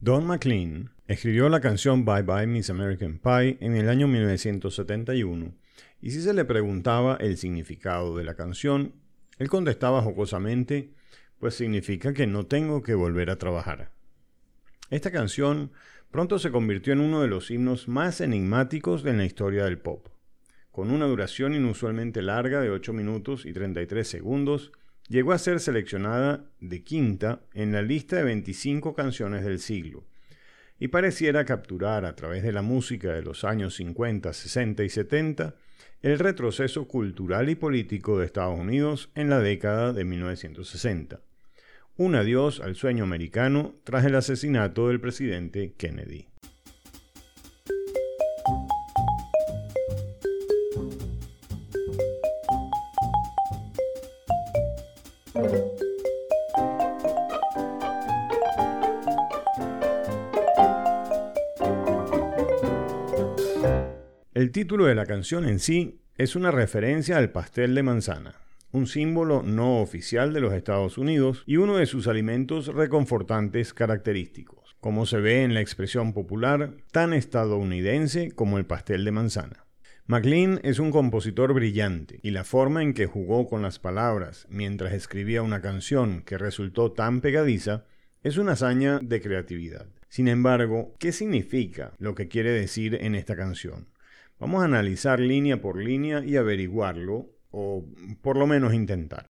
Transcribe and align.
Don 0.00 0.26
McLean 0.26 0.90
escribió 1.06 1.48
la 1.48 1.60
canción 1.60 2.04
Bye 2.04 2.22
Bye 2.22 2.46
Miss 2.46 2.68
American 2.68 3.18
Pie 3.18 3.56
en 3.60 3.76
el 3.76 3.88
año 3.88 4.06
1971 4.06 5.54
y 6.02 6.10
si 6.10 6.20
se 6.20 6.34
le 6.34 6.44
preguntaba 6.44 7.16
el 7.18 7.38
significado 7.38 8.14
de 8.14 8.22
la 8.22 8.34
canción, 8.34 8.92
él 9.38 9.48
contestaba 9.48 10.02
jocosamente, 10.02 10.92
pues 11.38 11.54
significa 11.54 12.12
que 12.12 12.26
no 12.26 12.44
tengo 12.44 12.82
que 12.82 12.94
volver 12.94 13.30
a 13.30 13.38
trabajar. 13.38 13.90
Esta 14.90 15.10
canción 15.10 15.72
pronto 16.10 16.38
se 16.38 16.50
convirtió 16.50 16.92
en 16.92 17.00
uno 17.00 17.22
de 17.22 17.28
los 17.28 17.50
himnos 17.50 17.88
más 17.88 18.20
enigmáticos 18.20 19.02
de 19.02 19.14
la 19.14 19.24
historia 19.24 19.64
del 19.64 19.78
pop. 19.78 20.08
Con 20.72 20.90
una 20.90 21.06
duración 21.06 21.54
inusualmente 21.54 22.20
larga 22.20 22.60
de 22.60 22.68
8 22.68 22.92
minutos 22.92 23.46
y 23.46 23.54
33 23.54 24.06
segundos, 24.06 24.72
llegó 25.08 25.32
a 25.32 25.38
ser 25.38 25.60
seleccionada 25.60 26.44
de 26.60 26.82
quinta 26.82 27.40
en 27.54 27.72
la 27.72 27.82
lista 27.82 28.16
de 28.16 28.24
25 28.24 28.94
canciones 28.94 29.44
del 29.44 29.58
siglo, 29.58 30.04
y 30.78 30.88
pareciera 30.88 31.44
capturar 31.44 32.04
a 32.04 32.14
través 32.14 32.42
de 32.42 32.52
la 32.52 32.62
música 32.62 33.12
de 33.12 33.22
los 33.22 33.44
años 33.44 33.76
50, 33.76 34.32
60 34.32 34.84
y 34.84 34.88
70 34.88 35.54
el 36.02 36.18
retroceso 36.18 36.86
cultural 36.86 37.48
y 37.48 37.54
político 37.54 38.18
de 38.18 38.26
Estados 38.26 38.58
Unidos 38.58 39.10
en 39.14 39.30
la 39.30 39.40
década 39.40 39.92
de 39.92 40.04
1960. 40.04 41.20
Un 41.96 42.14
adiós 42.14 42.60
al 42.60 42.76
sueño 42.76 43.04
americano 43.04 43.74
tras 43.82 44.04
el 44.04 44.14
asesinato 44.14 44.88
del 44.88 45.00
presidente 45.00 45.72
Kennedy. 45.76 46.28
El 64.36 64.50
título 64.50 64.84
de 64.84 64.94
la 64.94 65.06
canción 65.06 65.48
en 65.48 65.58
sí 65.58 66.02
es 66.18 66.36
una 66.36 66.50
referencia 66.50 67.16
al 67.16 67.30
pastel 67.30 67.74
de 67.74 67.82
manzana, 67.82 68.34
un 68.70 68.86
símbolo 68.86 69.42
no 69.42 69.80
oficial 69.80 70.34
de 70.34 70.40
los 70.40 70.52
Estados 70.52 70.98
Unidos 70.98 71.42
y 71.46 71.56
uno 71.56 71.78
de 71.78 71.86
sus 71.86 72.06
alimentos 72.06 72.66
reconfortantes 72.66 73.72
característicos, 73.72 74.76
como 74.78 75.06
se 75.06 75.20
ve 75.20 75.42
en 75.42 75.54
la 75.54 75.62
expresión 75.62 76.12
popular 76.12 76.74
tan 76.92 77.14
estadounidense 77.14 78.30
como 78.30 78.58
el 78.58 78.66
pastel 78.66 79.06
de 79.06 79.12
manzana. 79.12 79.64
MacLean 80.04 80.60
es 80.62 80.80
un 80.80 80.90
compositor 80.90 81.54
brillante 81.54 82.20
y 82.22 82.32
la 82.32 82.44
forma 82.44 82.82
en 82.82 82.92
que 82.92 83.06
jugó 83.06 83.48
con 83.48 83.62
las 83.62 83.78
palabras 83.78 84.46
mientras 84.50 84.92
escribía 84.92 85.40
una 85.40 85.62
canción 85.62 86.20
que 86.20 86.36
resultó 86.36 86.92
tan 86.92 87.22
pegadiza 87.22 87.86
es 88.22 88.36
una 88.36 88.52
hazaña 88.52 88.98
de 88.98 89.22
creatividad. 89.22 89.86
Sin 90.10 90.28
embargo, 90.28 90.94
¿qué 90.98 91.12
significa 91.12 91.94
lo 91.96 92.14
que 92.14 92.28
quiere 92.28 92.50
decir 92.50 92.98
en 93.00 93.14
esta 93.14 93.34
canción? 93.34 93.95
Vamos 94.38 94.60
a 94.60 94.66
analizar 94.66 95.18
línea 95.18 95.62
por 95.62 95.76
línea 95.76 96.22
y 96.22 96.36
averiguarlo, 96.36 97.30
o 97.50 97.84
por 98.20 98.36
lo 98.36 98.46
menos 98.46 98.74
intentar. 98.74 99.26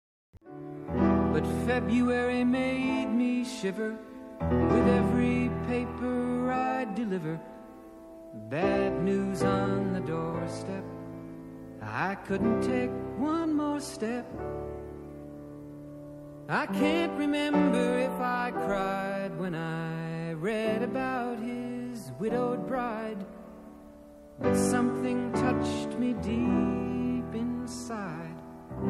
But 1.32 1.44
February 1.66 2.42
made 2.42 3.08
me 3.08 3.44
shiver 3.44 3.98
with 4.40 4.88
every 4.88 5.50
paper 5.68 6.50
I 6.50 6.86
deliver. 6.94 7.38
Bad 8.48 9.02
news 9.02 9.42
on 9.42 9.92
the 9.92 10.00
doorstep. 10.00 10.84
I 11.82 12.16
couldn't 12.26 12.62
take 12.62 12.90
one 13.18 13.54
more 13.54 13.80
step. 13.80 14.24
I 16.48 16.66
can't 16.66 17.12
remember 17.18 17.98
if 17.98 18.20
I 18.20 18.52
cried 18.52 19.38
when 19.38 19.54
I 19.54 20.32
read 20.32 20.82
about 20.82 21.38
his 21.40 22.10
widowed 22.18 22.66
bride. 22.66 23.24
Something 24.52 25.32
touched 25.32 25.98
me 25.98 26.12
deep 26.14 27.34
inside 27.34 28.36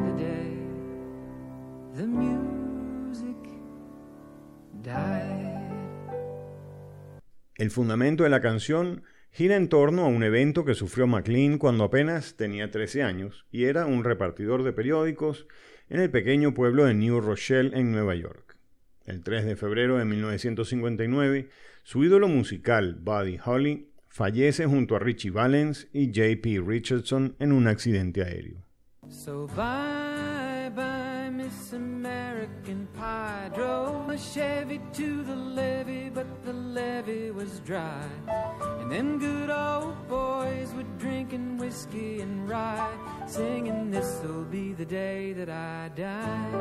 the 0.03 0.11
day 0.23 0.57
the 1.95 2.05
music 2.05 3.37
died. 4.81 5.55
El 7.57 7.71
fundamento 7.71 8.23
de 8.23 8.29
la 8.29 8.41
canción 8.41 9.03
gira 9.31 9.55
en 9.55 9.69
torno 9.69 10.03
a 10.03 10.07
un 10.07 10.23
evento 10.23 10.65
que 10.65 10.73
sufrió 10.73 11.07
McLean 11.07 11.57
cuando 11.57 11.85
apenas 11.85 12.35
tenía 12.35 12.69
13 12.69 13.03
años 13.03 13.45
y 13.51 13.65
era 13.65 13.85
un 13.85 14.03
repartidor 14.03 14.63
de 14.63 14.73
periódicos 14.73 15.47
en 15.89 16.01
el 16.01 16.09
pequeño 16.09 16.53
pueblo 16.53 16.85
de 16.85 16.93
New 16.93 17.21
Rochelle 17.21 17.77
en 17.77 17.91
Nueva 17.91 18.15
York. 18.15 18.57
El 19.05 19.23
3 19.23 19.45
de 19.45 19.55
febrero 19.55 19.97
de 19.97 20.05
1959, 20.05 21.49
su 21.83 22.03
ídolo 22.03 22.27
musical, 22.27 22.97
Buddy 22.99 23.39
Holly, 23.43 23.89
fallece 24.15 24.65
junto 24.65 24.95
a 24.95 24.99
Richie 24.99 25.29
Valens 25.29 25.89
y 25.91 26.07
J.P. 26.07 26.61
Richardson 26.65 27.35
en 27.37 27.51
un 27.51 27.67
accidente 27.67 28.23
aéreo. 28.23 28.63
So 29.09 29.45
bye 29.47 30.71
bye 30.73 31.29
Miss 31.29 31.73
American 31.73 32.87
Pie 32.93 33.49
drove 33.53 34.09
a 34.09 34.17
Chevy 34.17 34.79
to 34.93 35.21
the 35.23 35.35
levee 35.35 36.09
but 36.09 36.25
the 36.45 36.53
levee 36.53 37.29
was 37.29 37.59
dry 37.65 38.07
and 38.79 38.89
them 38.89 39.19
good 39.19 39.49
old 39.49 39.97
boys 40.07 40.73
were 40.73 40.87
drinking 40.97 41.57
whiskey 41.57 42.21
and 42.21 42.47
rye 42.47 42.89
singing 43.27 43.91
this'll 43.91 44.45
be 44.45 44.71
the 44.71 44.85
day 44.85 45.33
that 45.33 45.49
I 45.49 45.89
die 45.93 46.51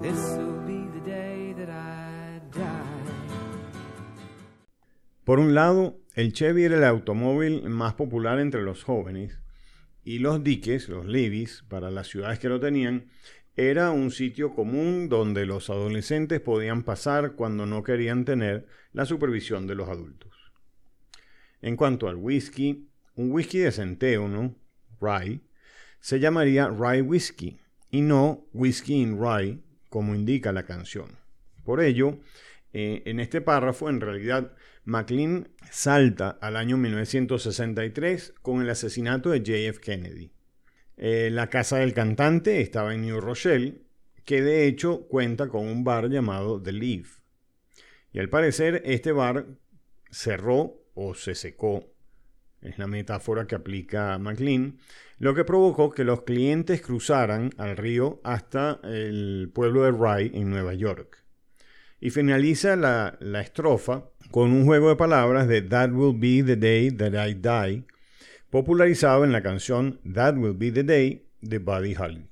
this'll 0.00 0.60
be 0.66 0.88
the 0.98 1.04
day 1.08 1.54
that 1.56 1.70
I 1.70 2.23
por 5.24 5.40
un 5.40 5.54
lado, 5.54 5.98
el 6.14 6.32
Chevy 6.32 6.64
era 6.64 6.76
el 6.76 6.84
automóvil 6.84 7.68
más 7.68 7.94
popular 7.94 8.38
entre 8.38 8.62
los 8.62 8.84
jóvenes 8.84 9.40
y 10.04 10.18
los 10.18 10.44
diques, 10.44 10.88
los 10.88 11.06
levees, 11.06 11.64
para 11.68 11.90
las 11.90 12.08
ciudades 12.08 12.38
que 12.38 12.48
lo 12.48 12.60
tenían, 12.60 13.10
era 13.56 13.90
un 13.90 14.10
sitio 14.10 14.54
común 14.54 15.08
donde 15.08 15.46
los 15.46 15.70
adolescentes 15.70 16.40
podían 16.40 16.82
pasar 16.82 17.32
cuando 17.32 17.66
no 17.66 17.82
querían 17.82 18.24
tener 18.24 18.66
la 18.92 19.06
supervisión 19.06 19.66
de 19.66 19.76
los 19.76 19.88
adultos. 19.88 20.32
En 21.62 21.76
cuanto 21.76 22.08
al 22.08 22.16
whisky, 22.16 22.88
un 23.14 23.30
whisky 23.30 23.58
de 23.58 23.72
centeo, 23.72 24.28
¿no? 24.28 24.56
Rye, 25.00 25.40
se 26.00 26.20
llamaría 26.20 26.68
Rye 26.68 27.02
Whisky 27.02 27.58
y 27.90 28.02
no 28.02 28.46
Whisky 28.52 28.94
in 29.00 29.18
Rye, 29.18 29.60
como 29.88 30.14
indica 30.14 30.52
la 30.52 30.64
canción. 30.64 31.16
Por 31.64 31.80
ello, 31.80 32.18
eh, 32.74 33.02
en 33.06 33.20
este 33.20 33.40
párrafo, 33.40 33.88
en 33.88 34.00
realidad, 34.00 34.52
McLean 34.84 35.48
salta 35.70 36.30
al 36.40 36.56
año 36.56 36.76
1963 36.76 38.34
con 38.42 38.60
el 38.60 38.68
asesinato 38.68 39.30
de 39.30 39.42
JF 39.42 39.78
Kennedy. 39.78 40.32
Eh, 40.96 41.30
la 41.32 41.48
casa 41.48 41.78
del 41.78 41.94
cantante 41.94 42.60
estaba 42.60 42.92
en 42.92 43.02
New 43.02 43.20
Rochelle, 43.20 43.82
que 44.24 44.42
de 44.42 44.66
hecho 44.66 45.06
cuenta 45.06 45.48
con 45.48 45.68
un 45.68 45.84
bar 45.84 46.10
llamado 46.10 46.60
The 46.60 46.72
Leaf. 46.72 47.20
Y 48.12 48.18
al 48.18 48.28
parecer 48.28 48.82
este 48.84 49.12
bar 49.12 49.46
cerró 50.10 50.84
o 50.94 51.14
se 51.14 51.36
secó, 51.36 51.94
es 52.60 52.76
la 52.78 52.88
metáfora 52.88 53.46
que 53.46 53.54
aplica 53.54 54.18
McLean, 54.18 54.78
lo 55.18 55.34
que 55.36 55.44
provocó 55.44 55.90
que 55.90 56.02
los 56.02 56.22
clientes 56.22 56.82
cruzaran 56.82 57.50
al 57.56 57.76
río 57.76 58.20
hasta 58.24 58.80
el 58.82 59.50
pueblo 59.54 59.84
de 59.84 59.92
Rye 59.92 60.36
en 60.36 60.50
Nueva 60.50 60.74
York. 60.74 61.23
Y 62.04 62.10
finaliza 62.10 62.76
la, 62.76 63.40
estrofa 63.40 64.04
con 64.30 64.52
un 64.52 64.66
juego 64.66 64.90
de 64.90 64.96
palabras 64.96 65.48
de 65.48 65.62
That 65.62 65.90
Will 65.90 66.14
Be 66.14 66.44
the 66.44 66.54
Day 66.54 66.90
That 66.90 67.14
I 67.26 67.32
Die, 67.32 67.86
popularizado 68.50 69.24
en 69.24 69.32
la 69.32 69.42
canción 69.42 70.00
That 70.12 70.36
Will 70.36 70.52
Be 70.52 70.70
the 70.70 70.82
Day 70.82 71.24
de 71.40 71.58
Buddy 71.60 71.94
Holly. 71.94 72.28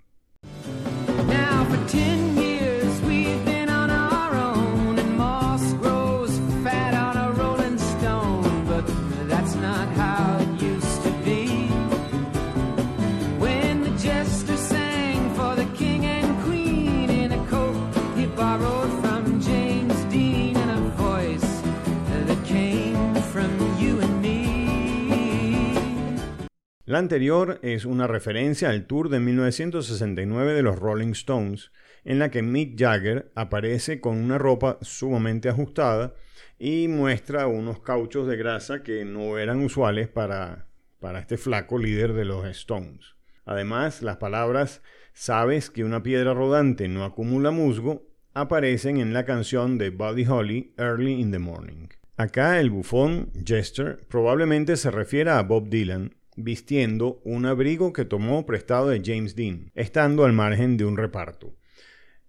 La 26.92 26.98
anterior 26.98 27.58
es 27.62 27.86
una 27.86 28.06
referencia 28.06 28.68
al 28.68 28.84
tour 28.84 29.08
de 29.08 29.18
1969 29.18 30.52
de 30.52 30.60
los 30.60 30.78
Rolling 30.78 31.12
Stones, 31.12 31.72
en 32.04 32.18
la 32.18 32.30
que 32.30 32.42
Mick 32.42 32.78
Jagger 32.78 33.32
aparece 33.34 33.98
con 33.98 34.18
una 34.18 34.36
ropa 34.36 34.76
sumamente 34.82 35.48
ajustada 35.48 36.12
y 36.58 36.88
muestra 36.88 37.46
unos 37.46 37.80
cauchos 37.80 38.28
de 38.28 38.36
grasa 38.36 38.82
que 38.82 39.06
no 39.06 39.38
eran 39.38 39.64
usuales 39.64 40.08
para, 40.08 40.66
para 41.00 41.20
este 41.20 41.38
flaco 41.38 41.78
líder 41.78 42.12
de 42.12 42.26
los 42.26 42.46
Stones. 42.48 43.14
Además, 43.46 44.02
las 44.02 44.18
palabras 44.18 44.82
sabes 45.14 45.70
que 45.70 45.84
una 45.84 46.02
piedra 46.02 46.34
rodante 46.34 46.88
no 46.88 47.06
acumula 47.06 47.52
musgo 47.52 48.06
aparecen 48.34 48.98
en 48.98 49.14
la 49.14 49.24
canción 49.24 49.78
de 49.78 49.88
Buddy 49.88 50.26
Holly, 50.26 50.74
Early 50.76 51.18
in 51.22 51.30
the 51.30 51.38
Morning. 51.38 51.88
Acá 52.18 52.60
el 52.60 52.68
bufón, 52.68 53.32
Jester, 53.46 54.06
probablemente 54.10 54.76
se 54.76 54.90
refiera 54.90 55.38
a 55.38 55.42
Bob 55.42 55.70
Dylan, 55.70 56.16
vistiendo 56.36 57.20
un 57.24 57.46
abrigo 57.46 57.92
que 57.92 58.04
tomó 58.04 58.46
prestado 58.46 58.88
de 58.88 59.02
James 59.04 59.34
Dean, 59.34 59.70
estando 59.74 60.24
al 60.24 60.32
margen 60.32 60.76
de 60.76 60.84
un 60.84 60.96
reparto. 60.96 61.54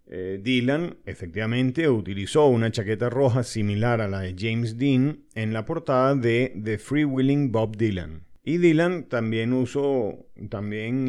Eh, 0.06 0.40
Dylan 0.44 0.98
efectivamente 1.06 1.90
utilizó 1.90 2.48
una 2.48 2.72
chaqueta 2.72 3.10
roja 3.10 3.44
similar 3.44 4.02
a 4.02 4.08
la 4.08 4.20
de 4.20 4.36
James 4.38 4.78
Dean 4.78 5.24
en 5.34 5.54
la 5.54 5.66
portada 5.66 6.14
de 6.16 6.54
The 6.62 6.78
Freewheeling 6.78 7.52
Bob 7.52 7.78
Dylan. 7.78 8.26
Y 8.46 8.58
Dylan 8.58 9.06
también, 9.06 9.54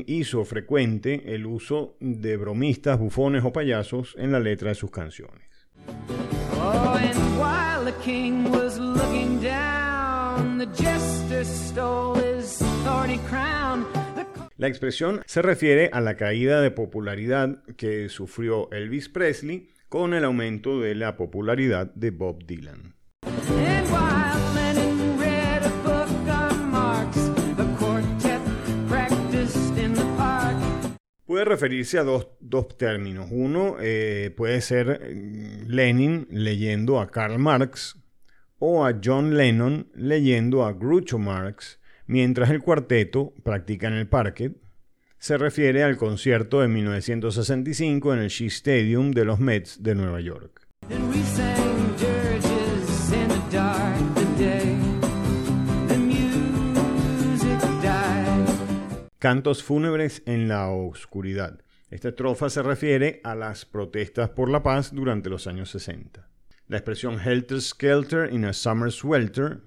hizo 0.07 0.45
frecuente 0.45 1.35
el 1.35 1.47
uso 1.47 1.97
de 1.99 2.37
bromistas, 2.37 2.99
bufones 2.99 3.45
o 3.45 3.53
payasos 3.53 4.15
en 4.17 4.31
la 4.31 4.39
letra 4.39 4.69
de 4.69 4.77
sus 4.77 4.93
canciones. 4.93 5.43
Oh, 6.57 6.97
la 14.57 14.69
expresión 14.69 15.21
se 15.27 15.43
refiere 15.43 15.91
a 15.93 16.01
la 16.01 16.17
caída 16.17 16.61
de 16.61 16.71
popularidad 16.71 17.63
que 17.77 18.09
sufrió 18.09 18.71
Elvis 18.71 19.09
Presley 19.09 19.69
con 19.89 20.15
el 20.15 20.25
aumento 20.25 20.81
de 20.81 20.95
la 20.95 21.17
popularidad 21.17 21.93
de 21.95 22.11
Bob 22.11 22.45
Dylan. 22.47 22.95
Puede 31.27 31.45
referirse 31.45 31.99
a 31.99 32.05
dos, 32.05 32.29
términos. 32.79 33.29
Uno 33.31 33.77
eh, 33.81 34.33
puede 34.37 34.61
ser 34.61 35.01
mm, 35.15 35.69
Lenin 35.69 36.27
leyendo 36.31 37.01
a 37.01 37.11
Karl 37.11 37.39
Marx 37.39 37.97
o 38.59 38.87
a 38.87 38.99
John 39.05 39.37
Lennon 39.37 39.89
leyendo 39.95 40.65
a 40.65 40.73
Groucho 40.73 41.19
Marx 41.19 41.81
mientras 42.07 42.51
el 42.51 42.61
cuarteto 42.61 43.35
practica 43.43 43.89
en 43.89 43.95
el 43.95 44.09
parque, 44.09 44.53
se 45.19 45.39
refiere 45.39 45.83
al 45.83 45.97
concierto 45.97 46.61
de 46.61 46.69
1965 46.69 48.13
en 48.13 48.21
el 48.21 48.29
Shea 48.29 48.49
Stadium 48.49 49.11
de 49.13 49.25
los 49.25 49.41
Mets 49.41 49.83
de 49.83 49.95
Nueva 49.95 50.21
York. 50.21 50.67
Cantos 59.19 59.63
fúnebres 59.63 60.23
en 60.27 60.49
la 60.49 60.69
oscuridad. 60.69 61.63
Esta 61.89 62.09
estrofa 62.09 62.51
se 62.51 62.63
refiere 62.63 63.23
a 63.25 63.35
las 63.35 63.65
protestas 63.65 64.29
por 64.29 64.51
la 64.51 64.63
paz 64.63 64.95
durante 64.95 65.31
los 65.31 65.47
años 65.47 65.71
60. 65.71 66.29
La 66.67 66.77
expresión 66.77 67.19
Helter 67.19 67.63
Skelter 67.63 68.31
in 68.31 68.45
a 68.45 68.53
Summer 68.53 68.93
Swelter 68.93 69.63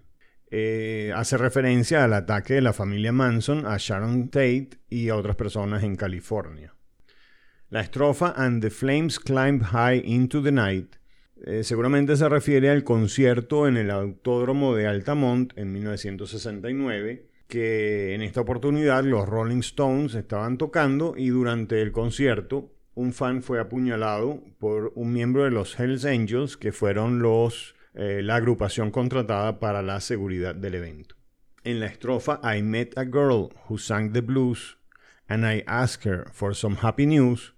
eh, 0.50 1.12
hace 1.16 1.38
referencia 1.38 2.04
al 2.04 2.14
ataque 2.14 2.56
de 2.56 2.62
la 2.62 2.74
familia 2.74 3.12
Manson 3.12 3.66
a 3.66 3.78
Sharon 3.78 4.30
Tate 4.30 4.70
y 4.90 5.10
a 5.10 5.16
otras 5.16 5.36
personas 5.36 5.84
en 5.84 5.96
California. 5.96 6.74
La 7.70 7.82
estrofa 7.82 8.34
And 8.38 8.62
the 8.62 8.70
Flames 8.70 9.20
Climb 9.20 9.62
High 9.62 10.04
into 10.06 10.42
the 10.42 10.52
Night 10.54 10.96
eh, 11.46 11.64
seguramente 11.64 12.16
se 12.16 12.30
refiere 12.30 12.70
al 12.70 12.84
concierto 12.84 13.68
en 13.68 13.78
el 13.78 13.92
Autódromo 13.92 14.76
de 14.76 14.88
Altamont 14.88 15.52
en 15.56 15.72
1969, 15.72 17.28
que 17.48 18.16
en 18.16 18.22
esta 18.22 18.42
oportunidad 18.42 19.04
los 19.04 19.28
Rolling 19.28 19.60
Stones 19.60 20.16
estaban 20.16 20.58
tocando 20.58 21.14
y 21.16 21.30
durante 21.30 21.82
el 21.82 21.92
concierto 21.92 22.72
un 22.96 23.14
fan 23.14 23.44
fue 23.44 23.60
apuñalado 23.60 24.42
por 24.58 24.92
un 24.96 25.14
miembro 25.14 25.44
de 25.44 25.52
los 25.52 25.80
Hells 25.80 26.06
Angels, 26.06 26.58
que 26.58 26.72
fueron 26.72 27.20
los 27.20 27.76
eh, 27.98 28.22
la 28.22 28.36
agrupación 28.36 28.92
contratada 28.92 29.60
para 29.60 29.82
la 29.82 30.00
seguridad 30.02 30.54
del 30.54 30.76
evento. 30.76 31.16
En 31.64 31.80
la 31.80 31.88
estrofa 31.88 32.40
I 32.44 32.62
met 32.62 32.96
a 32.96 33.04
girl 33.06 33.50
who 33.68 33.80
sang 33.80 34.14
the 34.14 34.22
blues 34.22 34.78
and 35.28 35.44
I 35.44 35.64
asked 35.66 36.10
her 36.10 36.26
for 36.32 36.56
some 36.56 36.78
happy 36.82 37.08
news, 37.08 37.56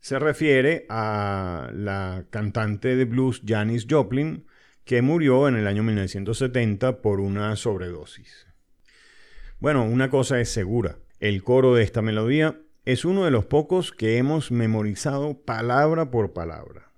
se 0.00 0.18
refiere 0.18 0.86
a 0.88 1.70
la 1.74 2.24
cantante 2.30 2.96
de 2.96 3.04
blues 3.04 3.42
Janis 3.46 3.86
Joplin, 3.88 4.46
que 4.84 5.02
murió 5.02 5.46
en 5.46 5.56
el 5.56 5.66
año 5.66 5.82
1970 5.82 7.02
por 7.02 7.20
una 7.20 7.54
sobredosis. 7.54 8.46
Bueno, 9.58 9.84
una 9.84 10.08
cosa 10.08 10.40
es 10.40 10.48
segura, 10.48 10.96
el 11.18 11.42
coro 11.42 11.74
de 11.74 11.82
esta 11.82 12.00
melodía 12.00 12.58
es 12.86 13.04
uno 13.04 13.26
de 13.26 13.30
los 13.30 13.44
pocos 13.44 13.92
que 13.92 14.16
hemos 14.16 14.50
memorizado 14.50 15.42
palabra 15.42 16.10
por 16.10 16.32
palabra. 16.32 16.89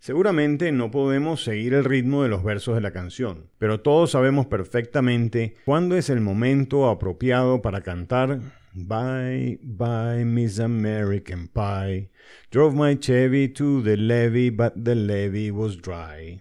Seguramente 0.00 0.72
no 0.72 0.90
podemos 0.90 1.44
seguir 1.44 1.74
el 1.74 1.84
ritmo 1.84 2.22
de 2.22 2.30
los 2.30 2.42
versos 2.42 2.74
de 2.74 2.80
la 2.80 2.90
canción, 2.90 3.50
pero 3.58 3.80
todos 3.80 4.12
sabemos 4.12 4.46
perfectamente 4.46 5.56
cuándo 5.66 5.94
es 5.94 6.08
el 6.08 6.22
momento 6.22 6.88
apropiado 6.88 7.60
para 7.60 7.82
cantar 7.82 8.40
Bye, 8.72 9.58
bye, 9.62 10.24
Miss 10.24 10.58
American 10.58 11.48
Pie. 11.48 12.08
Drove 12.50 12.74
my 12.74 12.94
Chevy 12.94 13.48
to 13.48 13.82
the 13.82 13.96
levee, 13.96 14.48
but 14.48 14.72
the 14.74 14.94
levee 14.94 15.50
was 15.50 15.76
dry. 15.76 16.40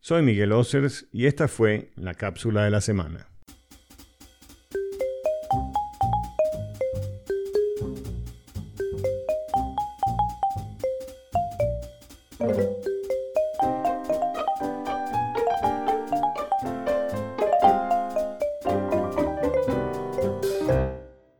Soy 0.00 0.22
Miguel 0.22 0.52
Ossers 0.52 1.06
y 1.12 1.26
esta 1.26 1.48
fue 1.48 1.90
la 1.96 2.14
cápsula 2.14 2.64
de 2.64 2.70
la 2.70 2.80
semana. 2.80 3.26